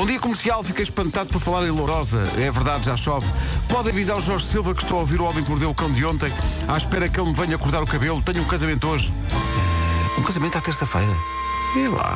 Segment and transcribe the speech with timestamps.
[0.00, 2.26] Bom dia comercial, fiquei espantado por falar em Lourosa.
[2.38, 3.30] É verdade, já chove.
[3.68, 5.92] Pode avisar o Jorge Silva que estou a ouvir o homem que mordeu o cão
[5.92, 6.32] de ontem,
[6.66, 8.22] à espera que ele me venha cortar o cabelo.
[8.22, 9.12] Tenho um casamento hoje.
[10.16, 11.14] Um casamento à terça-feira.
[11.76, 12.14] E lá.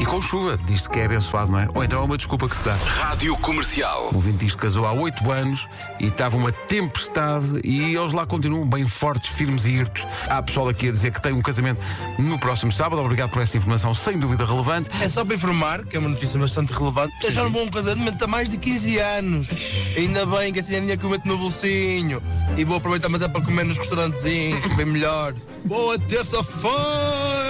[0.00, 1.68] E com chuva, diz-se que é abençoado, não é?
[1.74, 2.74] Ou então é uma desculpa que se dá.
[2.74, 4.08] Rádio Comercial.
[4.10, 5.68] O ouvinte diz que casou há oito anos
[6.00, 10.06] e estava uma tempestade e eles lá continuam bem fortes, firmes e hirtos.
[10.26, 11.82] Há pessoal aqui a dizer que tem um casamento
[12.18, 13.02] no próximo sábado.
[13.02, 14.88] Obrigado por essa informação, sem dúvida relevante.
[15.02, 17.12] É só para informar, que é uma notícia bastante relevante.
[17.30, 19.50] Já a um casamento há mais de 15 anos.
[19.98, 22.22] Ainda bem que assim é dinheiro que eu meto no bolsinho.
[22.56, 25.34] E vou aproveitar mais é para comer nos restaurantezinhos, bem melhor.
[25.66, 27.49] Boa terça-feira!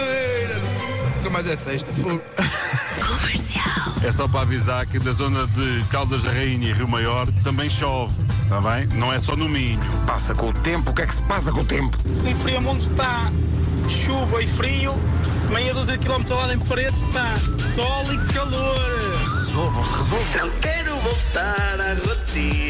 [1.30, 1.92] Nunca mais é sexta.
[1.92, 2.20] fogo.
[4.02, 7.70] É só para avisar que da zona de Caldas da Rainha e Rio Maior também
[7.70, 8.12] chove,
[8.42, 8.86] está bem?
[8.98, 9.78] Não é só no Minho.
[10.06, 11.96] Passa com o tempo, o que é que se passa com o tempo?
[12.08, 13.30] Se Friamonte está
[13.88, 14.94] chuva e frio,
[15.50, 17.36] meia dúzia de quilómetros ao lado em paredes está
[17.74, 19.00] sol e calor.
[19.34, 20.46] Resolvam-se, resolvam.
[20.46, 22.69] Não quero voltar à rotina.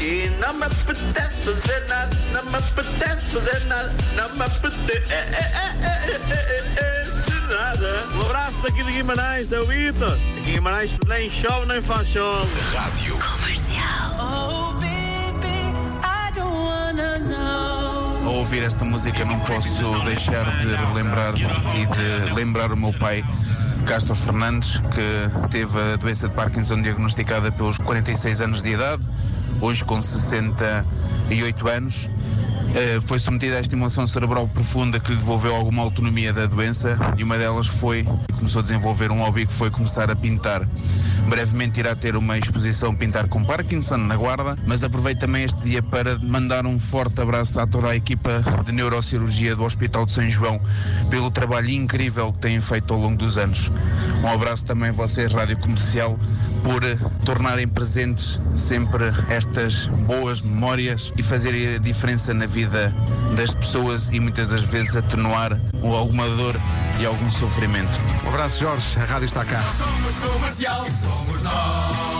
[0.00, 0.46] E piscina.
[0.46, 2.16] Não me apetece fazer nada.
[2.32, 3.94] Não me apetece fazer nada.
[4.16, 5.14] Não me apetece
[7.50, 8.04] nada.
[8.14, 10.12] Um abraço daqui de Guimarães, é o Vitor.
[10.12, 12.46] Aqui em Guimarães nem chove nem faz sol.
[12.72, 13.18] Rádio.
[14.18, 14.74] Ao
[18.48, 21.42] ouvir esta música não posso deixar de relembrar-me
[21.82, 23.22] e de lembrar o meu pai,
[23.84, 29.02] Castro Fernandes, que teve a doença de Parkinson diagnosticada pelos 46 anos de idade,
[29.60, 32.08] hoje com 68 anos.
[32.74, 37.24] Eh, foi submetido a estimulação cerebral profunda que lhe devolveu alguma autonomia da doença e
[37.24, 40.66] uma delas foi, começou a desenvolver um hobby que foi começar a pintar.
[41.28, 45.82] Brevemente irá ter uma exposição Pintar com Parkinson na Guarda, mas aproveito também este dia
[45.82, 50.30] para mandar um forte abraço a toda a equipa de neurocirurgia do Hospital de São
[50.30, 50.58] João
[51.10, 53.70] pelo trabalho incrível que têm feito ao longo dos anos.
[54.22, 56.18] Um abraço também a vocês, Rádio Comercial,
[56.62, 56.80] por
[57.24, 62.57] tornarem presentes sempre estas boas memórias e fazerem a diferença na vida
[63.36, 66.56] das pessoas e muitas das vezes atenuar alguma dor
[67.00, 67.98] e algum sofrimento.
[68.24, 68.98] Um abraço, Jorge.
[68.98, 69.62] A rádio está cá.
[69.70, 70.86] Somos comercial.
[70.90, 72.17] Somos nós.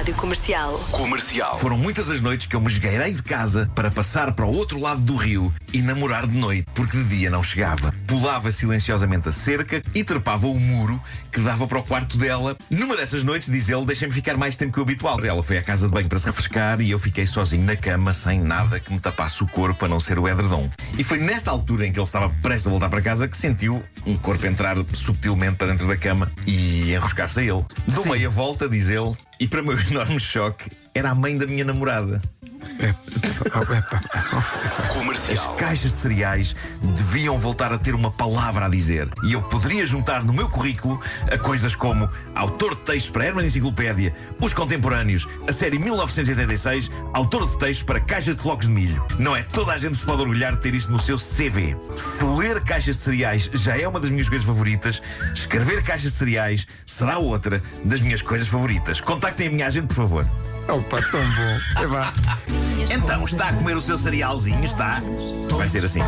[0.00, 0.78] Rádio Comercial.
[0.90, 1.58] Comercial.
[1.58, 4.80] Foram muitas as noites que eu me esgueirei de casa para passar para o outro
[4.80, 7.94] lado do rio e namorar de noite, porque de dia não chegava.
[8.06, 10.98] Pulava silenciosamente a cerca e trepava o muro
[11.30, 12.56] que dava para o quarto dela.
[12.70, 15.22] Numa dessas noites, diz ele, deixei-me ficar mais tempo que o habitual.
[15.22, 18.14] Ela foi à casa de banho para se refrescar e eu fiquei sozinho na cama,
[18.14, 20.70] sem nada que me tapasse o corpo, a não ser o edredom.
[20.96, 23.82] E foi nesta altura em que ele estava prestes a voltar para casa que sentiu
[24.06, 27.66] um corpo entrar subtilmente para dentro da cama e enroscar-se a ele.
[27.86, 31.46] Dou meia volta, diz ele, e para o meu enorme choque, era a mãe da
[31.46, 32.20] minha namorada.
[35.30, 36.56] As caixas de cereais
[36.96, 39.08] deviam voltar a ter uma palavra a dizer.
[39.22, 41.00] E eu poderia juntar no meu currículo
[41.30, 47.48] a coisas como autor de textos para Herman Enciclopédia, Os Contemporâneos, a série 1986, autor
[47.48, 49.04] de textos para caixas de flocos de milho.
[49.18, 51.76] Não é toda a gente se pode orgulhar de ter isso no seu CV.
[51.96, 55.00] Se ler caixas de cereais já é uma das minhas coisas favoritas,
[55.32, 59.00] escrever caixas de cereais será outra das minhas coisas favoritas.
[59.00, 60.49] Contactem a minha agente, por favor.
[60.72, 61.58] Opa, tão bom.
[62.88, 62.94] É.
[62.94, 64.64] Então, está a comer o seu cerealzinho?
[64.64, 65.02] Está?
[65.50, 66.00] Vai ser assim.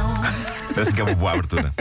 [0.73, 1.75] Parece que é uma boa abertura.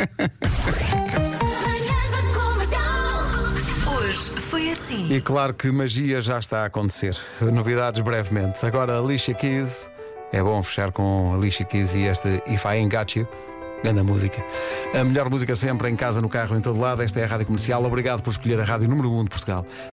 [3.86, 5.14] Hoje foi assim.
[5.14, 7.16] E claro que magia já está a acontecer.
[7.40, 8.66] Novidades brevemente.
[8.66, 9.90] Agora, Alicia Keys.
[10.32, 13.28] É bom fechar com Alicia Keys e este If I Ain't Got You.
[13.84, 14.46] Grande música.
[14.94, 17.02] A melhor música sempre, em casa, no carro, em todo lado.
[17.02, 17.84] Esta é a Rádio Comercial.
[17.84, 19.66] Obrigado por escolher a Rádio número 1 de Portugal.